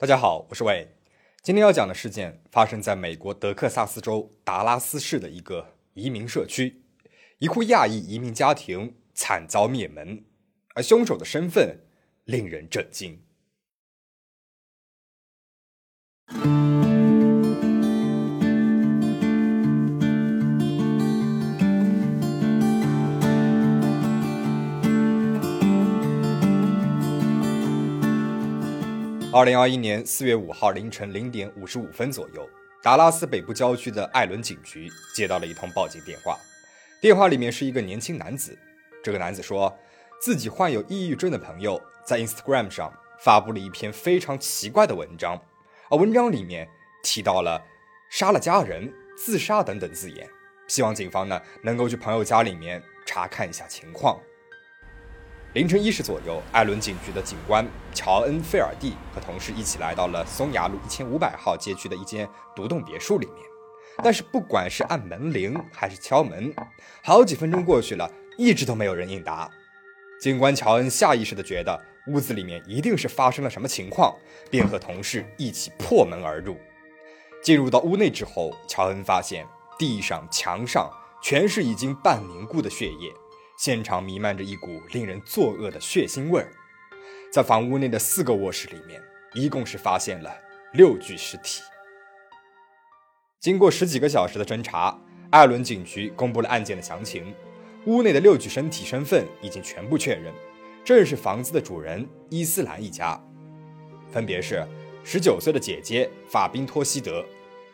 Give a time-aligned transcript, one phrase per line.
[0.00, 0.94] 大家好，我是魏。
[1.42, 6.84] 今天要讲的事件发生在美国德克萨斯州达拉斯市的一个移民社区，
[7.38, 10.24] 一户亚裔移民家庭惨遭灭门，
[10.76, 11.80] 而凶手的身份
[12.22, 13.20] 令人震惊。
[29.38, 32.44] 二零二一年四月五号凌晨零点五十五分左右，
[32.82, 36.36] 达拉斯北部郊区的艾伦警局接到了一通报警电话。
[37.00, 38.58] 电话里面是一个年轻男子，
[39.00, 39.72] 这个男子说
[40.20, 45.40] 自己患有抑郁症的朋友在 Instagram 上发布了一篇非常奇怪的文章，
[45.88, 46.68] 而文章里面
[47.04, 47.62] 提到了
[48.10, 50.28] 杀了家人、自杀等等字眼，
[50.66, 54.20] 希望警方呢能够去朋友家里面查看一下情况。
[55.58, 63.38] 凌晨一时左右，艾伦警局的警官乔恩·费尔蒂和同事一起来到了松崖路一千五百号街区的一间独栋别墅里面。
[64.00, 66.54] 但是，不管是按门铃还是敲门，
[67.02, 69.50] 好几分钟过去了，一直都没有人应答。
[70.20, 74.14] 警官乔恩下意识地觉得屋子里面一定是发生了什么情况，
[74.48, 76.56] 便和同事一起破门而入。
[77.42, 79.44] 进入到屋内之后，乔恩发现
[79.76, 80.88] 地上、墙上
[81.20, 83.12] 全是已经半凝固的血液。
[83.58, 86.48] 现场弥漫着一股令人作恶的血腥味儿，
[87.32, 89.02] 在房屋内的四个卧室里面，
[89.34, 90.32] 一共是发现了
[90.74, 91.60] 六具尸体。
[93.40, 94.96] 经过十几个小时的侦查，
[95.30, 97.34] 艾伦警局公布了案件的详情。
[97.86, 100.32] 屋内的六具身体身份已经全部确认，
[100.84, 103.20] 正是房子的主人伊斯兰一家，
[104.08, 104.64] 分别是
[105.02, 107.26] 十九岁的姐姐法宾托西德，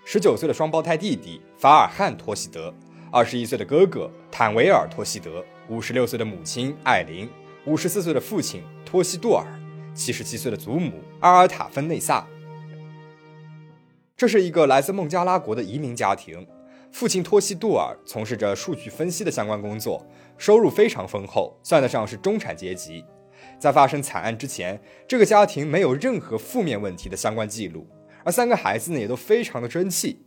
[0.03, 2.73] 十九岁的双胞胎弟弟法尔汉托西德，
[3.13, 5.45] 二十一岁的哥哥坦维尔托西德。
[5.69, 7.29] 五十六岁的母亲艾琳，
[7.65, 9.47] 五十四岁的父亲托西杜尔，
[9.95, 12.27] 七十七岁的祖母阿尔塔芬内萨。
[14.15, 16.47] 这是一个来自孟加拉国的移民家庭，
[16.93, 20.07] 父亲托西杜尔从事着数据分析的相关工作，
[20.37, 23.03] 收入非常丰厚，算得上是中产阶级。
[23.59, 24.79] 在发生惨案之前，
[25.09, 27.87] 这个家庭没有任何负面问题的相关记录，
[28.23, 30.21] 而三个孩子呢也都非常的争气。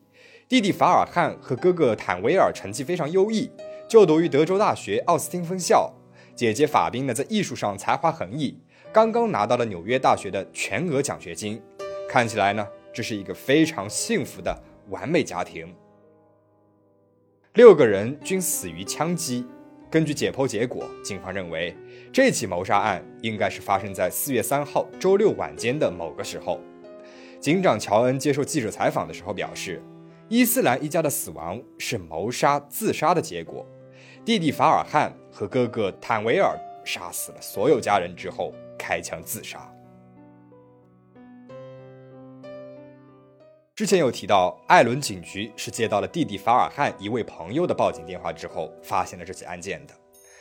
[0.47, 3.51] 弟弟法尔汉和哥哥坦维尔成绩非常优异。
[3.87, 5.93] 就读于德州大学奥斯汀分校，
[6.35, 8.59] 姐姐法宾呢在艺术上才华横溢，
[8.91, 11.61] 刚刚拿到了纽约大学的全额奖学金。
[12.09, 15.73] 看起来呢，这是一个非常幸福的完美家庭。
[17.53, 19.45] 六个人均死于枪击。
[19.89, 21.73] 根据解剖结果，警方认为
[22.11, 26.59] 这起谋杀案应该是发生在四月三号周六晚间的某个时候。
[27.39, 29.81] 警长乔恩接受记者采访的时候表示，
[30.27, 33.65] 伊斯兰一家的死亡是谋杀自杀的结果。
[34.27, 39.73] 弟弟法尔汉和哥哥坦维尔杀死了所有家人之后开枪自杀。
[43.73, 49.93] 之前有提到，艾伦警局是接到了弟弟法尔汉一位朋友的报警电话之后，发现了这起案件的。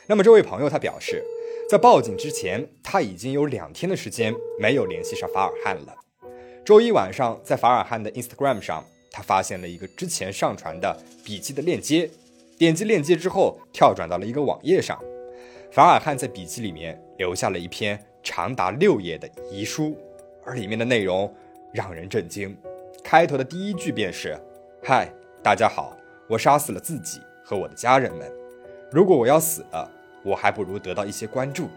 [0.09, 1.23] 那么这位朋友他表示，
[1.71, 5.95] 在报警之前，他已经有两天的时间没有联系上法尔汉了。
[6.65, 12.11] 周一晚上，在法尔汉的 Instagram 上，他发现了一个之前上传的笔记的链接。
[12.59, 14.99] 点击链接之后，跳转到了一个网页上。
[15.71, 19.95] 法尔汉在笔记里面留下了一篇长达六页的遗书，
[20.43, 21.33] 而里面的内容
[21.75, 22.57] 让人震惊。
[23.05, 24.39] 开头的第一句便是
[24.83, 25.13] ：“嗨，
[25.43, 25.95] 大家好，
[26.31, 28.33] 我杀死了自己和我的家人们。
[28.91, 29.91] 如果我要死了，
[30.25, 31.69] 我还不如得到一些关注。”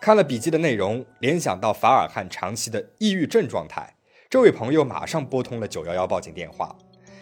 [0.00, 3.94] 看了笔记的内容，联想到法尔汉长期的抑郁症状态，
[4.30, 6.74] 这位朋友马上拨通了九幺幺报警电话。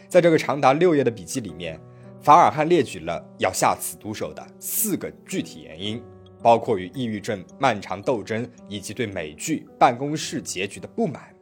[0.09, 1.81] 在这个长达六页的笔记里面。
[2.27, 6.03] 法尔汉列举了要下此毒手的四个具体原因，
[6.43, 11.33] 包括与抑郁症漫长斗争以及对美剧《办公室》结局的不满。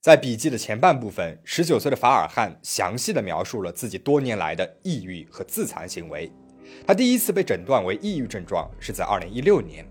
[0.00, 6.28] 在笔记的前半部分，十九岁的法尔汉详细的描述了自己多年来的抑郁和自残行为。
[6.84, 9.86] 他第一次被诊断为抑郁症状是在二零一六年，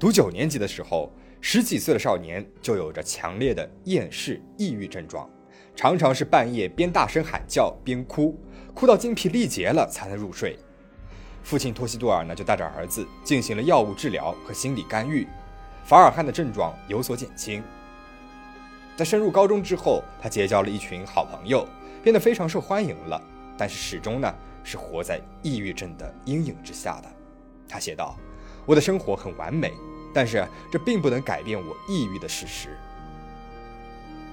[0.00, 5.28] 读九年级的时候，十几岁的少年就有着强烈的厌世抑郁症状。
[5.76, 8.36] 常常是半夜边大声喊叫边哭，
[8.74, 10.58] 哭到精疲力竭了才能入睡。
[11.42, 15.26] 父亲托西多尔呢，就带着儿子进行了药物治疗和心理干预，
[15.84, 17.62] 法尔汉的症状有所减轻。
[18.96, 21.66] 在升入高中之后，他结交了一群好朋友，
[22.02, 23.22] 变得非常受欢迎了。
[23.56, 27.08] 但是始终呢，是活在抑郁症的阴影之下的。
[27.68, 28.16] 他写道
[28.66, 29.72] ：“我的生活很完美，
[30.12, 32.76] 但是这并不能改变我抑郁的事实。”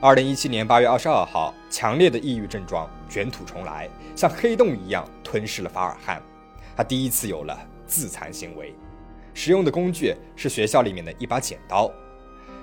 [0.05, 6.21] 二零一七年八月二十二号，强烈的抑郁症状卷土重来，像黑洞一样吞噬了法尔汉。
[6.77, 7.57] 他第一次有了
[7.87, 8.75] 自残行为，
[9.33, 11.91] 使用的工具是学校里面的一把剪刀。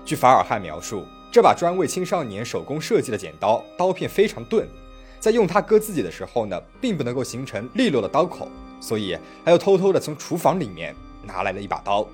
[0.05, 4.65] 据法尔汉描述，这把专为青少年手工设计的剪刀，刀片非常钝，
[5.19, 8.47] 在用它割自己的时候呢，并不能够形成利落的刀口，
[8.81, 10.95] 所以他又偷偷的从厨房里面
[11.25, 12.07] 拿来了一把刀。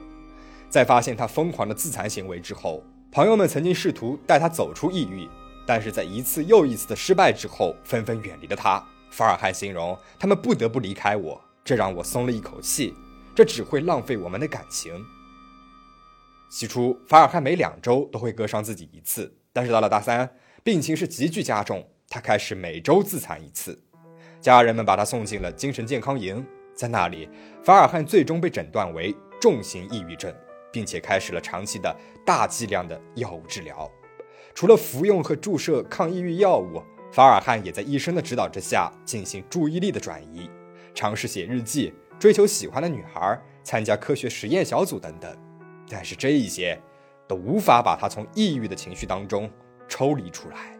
[0.71, 5.27] 在发现他疯狂的自残行为之后，朋友们曾经试图带他走出抑郁，
[5.67, 8.85] 但是在一次又一次的失败之后，纷纷远离了他。
[9.11, 12.95] 法尔汉形容他们不得不离开我，这让我松了一口气。
[13.35, 14.93] 这只会浪费我们的感情。
[16.51, 20.29] 起初，法尔汉每两周都会割伤自己一次，但是到了大三，
[20.63, 23.81] 病情是急剧加重，他开始每周自残一次。
[24.41, 26.45] 家人们把他送进了精神健康营，
[26.75, 27.29] 在那里，
[27.65, 30.35] 法尔汉最终被诊断为重型抑郁症，
[30.73, 31.95] 并且开始了长期的
[32.25, 33.91] 大剂量的药物治疗。
[34.55, 36.83] 除了服用和注射抗抑郁药物。
[37.11, 40.49] 法尔汉也在医生的指导之下进行注意力的转移，
[40.95, 45.35] 尝试写日记，追求喜欢的女孩，参加科学实验小组等等。
[45.89, 46.79] 但是这一些
[47.27, 49.51] 都无法把他从抑郁的情绪当中
[49.89, 50.79] 抽离出来。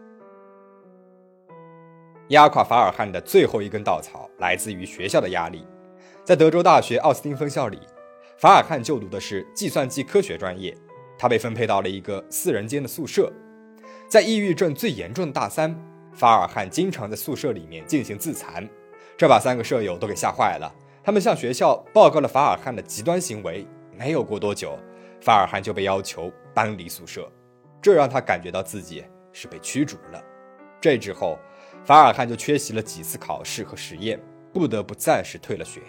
[2.29, 5.67] 压垮法尔汉的最后一根稻草来自于学校的压力。
[6.25, 7.81] 在德州大学奥斯汀分校里，
[8.39, 10.73] 法尔汉就读的是计算机科学专业，
[11.19, 13.33] 他被分配到了一个四人间的宿舍。
[14.07, 15.77] 在抑郁症最严重的大三。
[16.15, 18.69] 法尔汉经常在宿舍里面进行自残，
[19.17, 20.73] 这把三个舍友都给吓坏了。
[21.03, 23.67] 他们向学校报告了法尔汉的极端行为。
[23.97, 24.79] 没有过多久，
[25.21, 27.29] 法尔汉就被要求搬离宿舍，
[27.83, 30.23] 这让他感觉到自己是被驱逐了。
[30.81, 31.37] 这之后，
[31.85, 34.21] 法尔汉就缺席了几次考试和实验，
[34.53, 35.81] 不得不暂时退了学。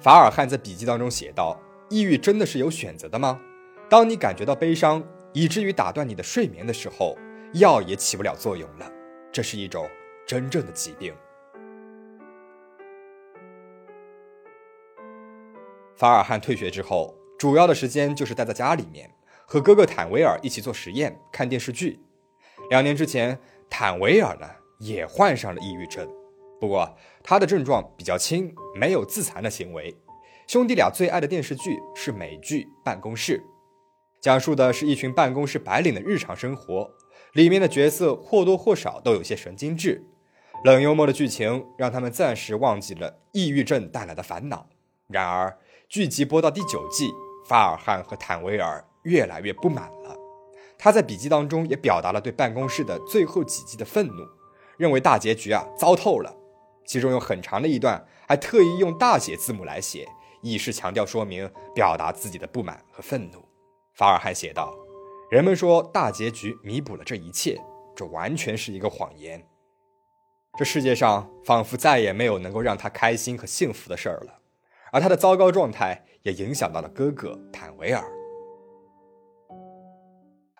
[0.00, 1.60] 法尔汉在笔记当中写道
[1.90, 3.40] ：“抑郁真的是有选择的吗？
[3.88, 5.02] 当你感觉到悲伤，
[5.32, 7.16] 以至于打断你的睡眠的时候。”
[7.54, 8.88] 药也起不了作用了，
[9.32, 9.90] 这是一种
[10.24, 11.12] 真正的疾病。
[15.96, 19.10] 法尔汉退学之后，主要的时间就是待在家里面，
[19.46, 21.98] 和哥哥坦维尔一起做实验、看电视剧。
[22.70, 23.36] 两年之前，
[23.68, 24.48] 坦维尔呢
[24.78, 26.08] 也患上了抑郁症，
[26.60, 29.96] 不过他的症状比较轻，没有自残的行为。
[30.46, 33.38] 兄弟俩最爱的电视剧是美剧《办公室》，
[34.20, 36.90] 讲述的是一群办公室白领的日常生活。
[37.32, 40.04] 里面的角色或多或少都有些神经质，
[40.64, 44.66] 冷幽默的剧情让他们暂时忘记了抑郁症带来的烦恼。
[45.06, 45.56] 然而，
[45.88, 47.12] 剧集播到第九季，
[47.48, 50.16] 法尔汉和坦维尔越来越不满了。
[50.76, 54.26] 他在笔记当中也表达了对办公室的最后几集的愤怒，
[54.76, 56.34] 认为大结局啊糟透了。
[56.90, 60.08] 其中有很长的一段还特意用大写字母来写，
[60.42, 63.38] 以示强调说明、表达自己的不满和愤怒。
[63.94, 64.76] 法尔汉写道。
[65.30, 67.60] 人们说大结局弥补了这一切，
[67.94, 69.40] 这完全是一个谎言。
[70.58, 74.40] 这世界上仿佛再也没有能够让他开心和幸福的事儿了，
[74.90, 78.04] 而他的糟糕状态也影响到了哥哥坦维尔。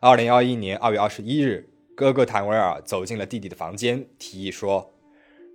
[0.00, 4.94] 二零二一年二月二十一日，哥哥坦维尔走进了弟弟的房间，提议说：“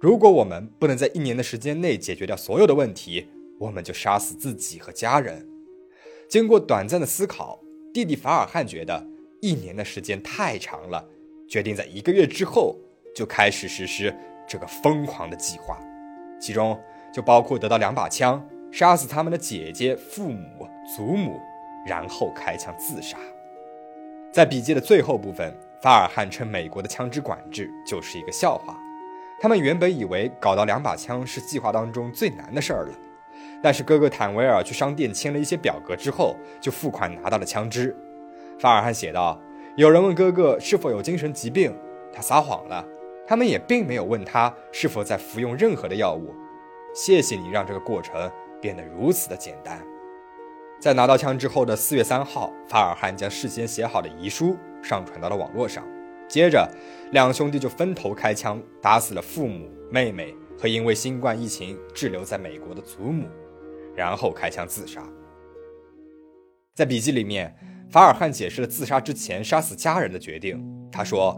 [0.06, 5.50] 如果我们不能在一年的时间内解决掉所有的问题，我们就杀死自己和家人。”
[6.30, 7.60] 经过短暂的思考。
[7.92, 9.07] 弟弟法尔汉觉得
[9.42, 11.04] 一年的时间太长了，
[11.50, 12.75] 决定在一个月之后
[13.16, 14.16] 就开始实施
[14.48, 15.80] 这个疯狂的计划，
[16.40, 16.80] 其中
[17.12, 21.40] 就包括得到两把枪，杀死他们的姐姐、父母、祖母，
[21.88, 23.18] 然后开枪自杀。
[24.31, 28.80] 在笔记的最后部分，法尔汉称美国的枪支管制就是一个笑话。
[29.39, 32.94] 他们原本以为搞到两把枪是计划当中最难的事儿了。
[33.61, 37.95] 但是哥哥坦维尔去商店签了一些表格之后，就付款拿到了枪支。
[38.59, 39.39] 法尔汉写道
[39.75, 41.75] ：“有人问哥哥是否有精神疾病，
[42.13, 42.85] 他撒谎了。
[43.27, 46.33] 他们也并没有问他是否在服用任何的药物。
[46.94, 49.81] 谢谢你让这个过程变得如此的简单。”
[50.80, 55.83] 在拿到枪之后的四月三号，法尔汉将事先写好的遗书上传到了网络上。
[56.27, 56.69] 接着，
[57.11, 60.33] 两兄弟就分头开枪，打死了父母、妹妹。
[60.57, 63.27] 和因为新冠疫情滞留在美国的祖母，
[63.94, 65.03] 然后开枪自杀。
[66.73, 67.53] 在笔记里面，
[67.89, 70.65] 法尔汉解释了自杀之前杀死家人的决定。
[70.89, 71.37] 他说：“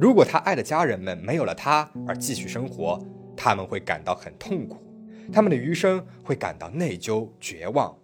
[0.00, 2.98] 如果他爱的家人们没有了他而继续生活，
[3.36, 4.82] 他们会感到很痛苦，
[5.30, 7.94] 他们的余生会感到内疚、绝望。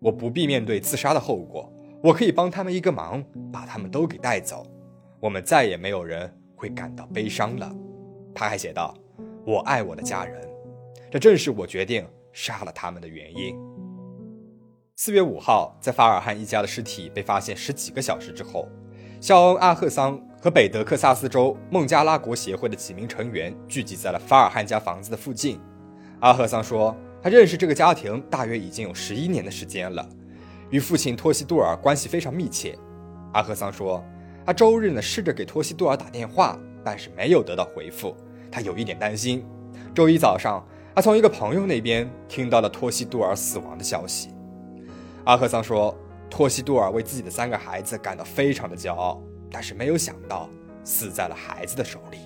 [0.00, 4.66] 我不必面对自杀的后果，我可以帮他们一个忙，把他们都给带走。
[5.24, 7.74] 我们再也没有人会感到悲伤了。”
[8.36, 8.94] 他还写道。
[9.46, 10.46] 我爱我的家人，
[11.10, 13.54] 这正是我决定杀了他们的原因。
[14.96, 18.66] 四月五号，在法尔汉一家的尸体被发现十几个小时之后，
[19.20, 25.60] 肖恩·阿赫桑和北德克萨斯州孟加拉国协会的几名成员聚集在了法尔汉家房子的附近。
[26.20, 30.08] 阿赫桑说，他认识这个家庭大约已经有十一年的时间了，
[30.70, 32.78] 与父亲托西杜尔关系非常密切。
[33.34, 34.02] 阿赫桑说，
[34.46, 38.14] 他周日呢试着给托西杜尔打电话，但是没有得到回复，
[38.50, 39.44] 他有一点担心。
[39.94, 40.62] 周一早上，
[40.94, 44.28] 他从一个朋友那边听到了托西杜尔死亡的消息。
[45.24, 45.96] 阿赫桑说，
[46.28, 50.48] 托西杜尔为自己的三个孩子感到非常的骄傲，但是没有想到
[50.84, 52.18] 死在了孩子的手里。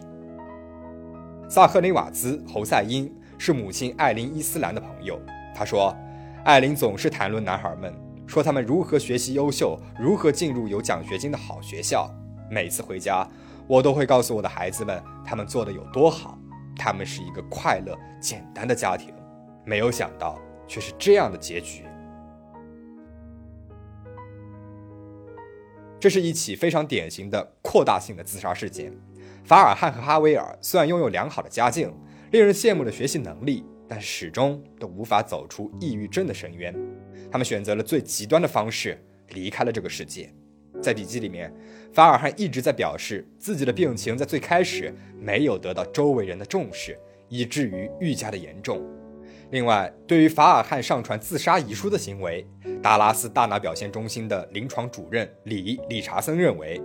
[1.48, 5.20] 萨赫内瓦兹·侯赛因是母亲艾琳·伊斯兰的朋友。
[5.54, 5.96] 他说，
[6.44, 7.94] 艾琳总是谈论男孩们，
[8.28, 12.08] 说他们如何学习优秀，如何进入有奖学金的好学校。
[12.50, 13.26] 每次回家，
[13.66, 16.38] 我都会告诉我的孩子们，他们做的有多好，
[16.76, 19.14] 他们是一个快乐、简单的家庭。
[19.64, 21.85] 没有想到，却是这样的结局。
[25.99, 28.92] 这是一起非常典型的扩大性的自杀事件。
[29.42, 31.92] 法尔汉和哈维尔虽然拥有良好的家境、
[32.30, 36.75] 令人羡慕的学习能力，但始终都无法走出抑郁症的深渊。
[37.30, 40.33] 他们选择了最极端的方式离开了这个世界。
[40.80, 41.52] 在笔记里面，
[41.92, 46.97] 法尔汉一直在表示自己的病情在最开始没有得到周围人的重视，
[47.28, 48.80] 以至于愈加的严重。
[49.50, 52.47] 另外，对于法尔汉上传自杀遗书的行为，
[52.83, 56.80] 达拉斯大脑表现中心的临床主任李理查森认为。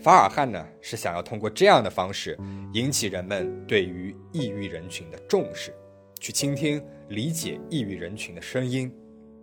[0.00, 2.38] 法尔汉呢是想要通过这样的方式
[2.74, 5.74] 引起人们对于抑郁人群的重视，
[6.24, 8.90] 去倾听、理解抑郁人群的声音。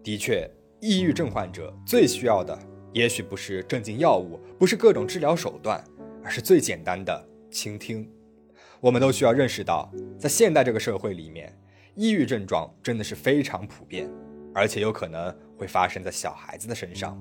[0.03, 2.57] 的确，抑郁症患者最需要的
[2.91, 5.83] 也许不是镇静药物，不是各种治疗手段，
[6.23, 8.09] 而是最简单的倾听。
[8.79, 11.55] 我们都需要认识到，在现代这个社会里面，
[11.93, 14.09] 抑郁症状真的是非常普遍，
[14.51, 17.15] 而且有可能会发生在小孩子的身上。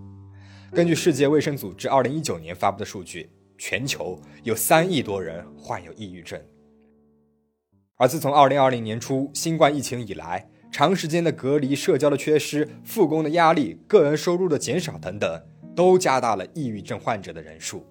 [0.73, 6.43] 根据世界卫生组织二零一九年发布的数据，全球有三亿多人患有抑郁症。
[8.01, 15.39] 而自从二零二零年初新冠疫情以来，长时间的隔离、社交的缺失、复工的压力、个人收入的减少等等，
[15.77, 17.85] 都加大了抑郁症患者的人数。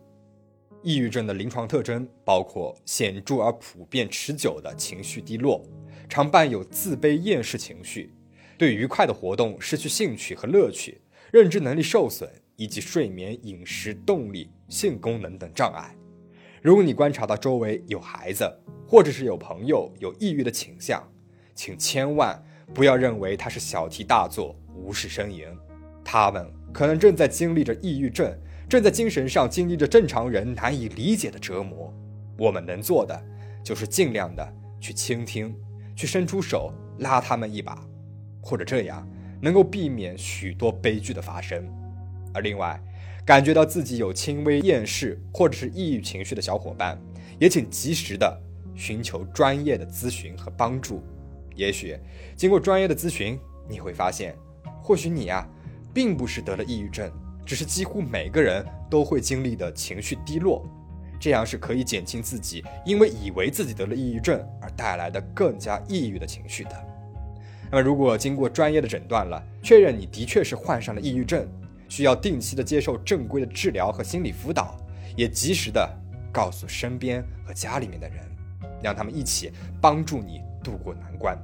[0.82, 5.64] 抑郁症的临床特征包括显著而普遍、持久的情绪低落，
[6.10, 8.12] 常伴有自卑、厌世情绪，
[8.58, 11.00] 对愉快的活动失去兴趣和乐趣，
[11.32, 12.28] 认知能力受损。
[12.60, 15.96] 以及睡眠、饮食、动力、性功能等障碍。
[16.62, 18.50] 如果你观察到周围有孩子，
[18.88, 21.02] 或者是有朋友有抑郁的倾向，
[21.56, 22.42] 请千万
[22.74, 25.46] 不要认为他是小题大做、无事呻吟。
[26.04, 28.36] 他们可能正在经历着抑郁症，
[28.68, 31.94] 正在精神上经历着正常人难以理解的折磨。
[32.38, 33.22] 我们能做的
[33.64, 35.56] 就是尽量的去倾听，
[35.96, 37.86] 去伸出手拉他们一把，
[38.42, 39.08] 或者这样
[39.42, 41.68] 能够避免许多悲剧的发生。
[42.34, 42.82] 而另外，
[43.30, 47.00] 感觉到自己有轻微厌世或者是抑郁情绪的小伙伴，
[47.38, 48.42] 也请及时的
[48.74, 51.04] 寻求专业的咨询和帮助。
[51.54, 51.96] 也许
[52.36, 54.36] 经过专业的咨询，你会发现，
[54.82, 55.48] 或许你呀，
[55.94, 57.08] 并不是得了抑郁症，
[57.46, 60.66] 只是几乎每个人都会经历的情绪低落。
[61.20, 66.72] 这样是可以减轻自己因为以为自己得了抑郁症而带来的更加抑郁的情绪的。
[67.70, 71.48] 那么，如果经过专业的诊断了，确认你的确是患上了抑郁症。
[71.90, 74.78] 需要定期的接受正规的治疗和心理辅导，
[75.18, 75.90] 也及时的
[76.32, 78.24] 告诉身边和家里面的人，
[78.82, 81.38] 让他们一起帮助你度过难关。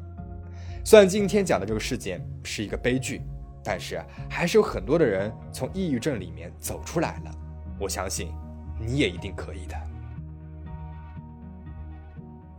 [0.86, 3.22] 虽然今天讲的这个事件是一个悲剧，
[3.64, 4.00] 但是
[4.30, 7.32] 还是有很多的人从抑郁症里面走出来了。
[7.80, 8.32] 我相信
[8.80, 9.76] 你也一定可以的。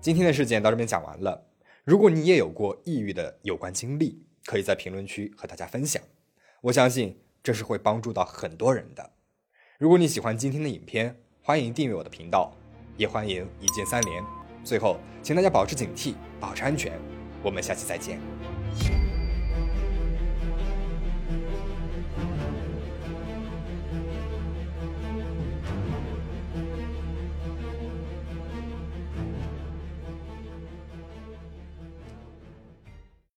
[0.01, 1.47] 今天的事件到这边讲完了。
[1.85, 6.03] 如果你也有过抑郁的有关经历，可以在评论区和大家分享。
[6.63, 7.26] 我相信。
[7.47, 9.09] 这是会帮助到很多人的。
[9.79, 12.53] 如果你喜欢今天的影片，欢迎订阅我的频道，
[12.97, 14.21] 也欢迎一键三连。
[14.65, 16.99] 最后，请大家保持警惕，保持安全。
[17.45, 18.19] 我们下期再见。